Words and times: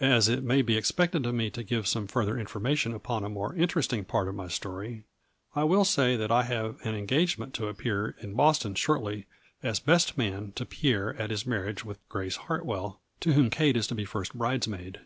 As 0.00 0.30
it 0.30 0.42
may 0.42 0.62
be 0.62 0.78
expected 0.78 1.26
of 1.26 1.34
me 1.34 1.50
to 1.50 1.62
give 1.62 1.86
some 1.86 2.06
further 2.06 2.38
information 2.38 2.94
upon 2.94 3.22
a 3.22 3.28
more 3.28 3.54
interesting 3.54 4.02
part 4.02 4.26
of 4.26 4.34
my 4.34 4.48
story, 4.48 5.04
I 5.54 5.64
will 5.64 5.84
say 5.84 6.16
that 6.16 6.32
I 6.32 6.44
have 6.44 6.80
an 6.86 6.94
en 6.94 7.06
gagement 7.06 7.52
to 7.52 7.66
appear 7.68 8.16
in 8.22 8.32
Boston 8.32 8.74
shortly 8.74 9.26
as 9.62 9.78
best 9.78 10.16
man 10.16 10.52
to 10.54 10.64
Pierre 10.64 11.14
at 11.20 11.28
his 11.28 11.44
marriage 11.44 11.84
with 11.84 11.98
Grace 12.08 12.36
Hart 12.36 12.64
well, 12.64 13.02
to 13.20 13.34
whom 13.34 13.50
Kate 13.50 13.76
is 13.76 13.86
to 13.88 13.94
be 13.94 14.06
first 14.06 14.32
bridesmaid. 14.32 15.00